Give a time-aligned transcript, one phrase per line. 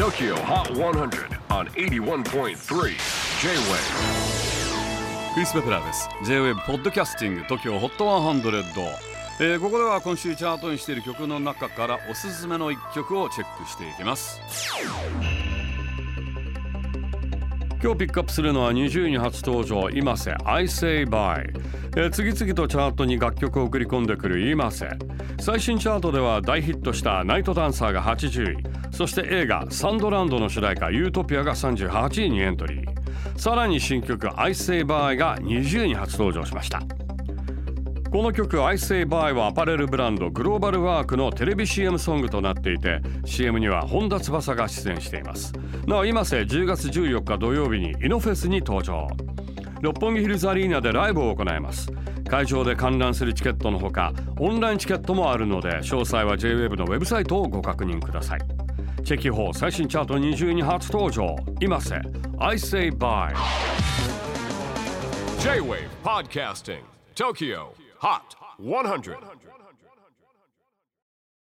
[0.00, 2.54] TOKYO HOT 100 on 81.3 J-WAVE
[5.34, 6.08] クリス・ベプラーです。
[6.24, 8.40] J-WAVE ポッドキャスティング TOKYO HOT 100、
[9.40, 14.40] えーここでは今週チャートにしている曲の中からおすすめの一曲をチェックしていきます。
[17.82, 21.50] 今日ピックアップするのは20位に初登場今瀬 I say bye、
[21.96, 24.90] えー次々とチャートに楽曲を送り込んでくる今瀬。
[25.40, 28.94] 最新チャートでは大ヒットしたナイトダンサーが80位。
[28.94, 33.38] そして映画サンドランドの主題歌ユートピアが38位にエントリー。
[33.38, 36.82] さらに新曲 I say bye が20位に初登場しました。
[38.10, 45.52] この曲 ISAYBY はアパレルブランドグローバルワークのテレビ CM ソングとなっていて CM には本田翼が出演しています。
[45.86, 49.06] なお今瀬10月14日土曜日にイノフェスに登場。
[49.80, 51.92] 六本木ヒルズアリーナでライブを行います。
[52.28, 58.40] 会場で観覧するチケットのほかオンラインチケットもあるので詳細は JWEB のウェブサイトをご確認ください。
[59.04, 61.36] チェキホー最新チャート20位に初登場。
[61.60, 62.02] 今瀬
[62.40, 63.34] I Say Bye
[65.38, 66.80] J-WAVE PODCASTING
[67.14, 67.89] TOKYO.
[68.00, 69.16] Hot 100.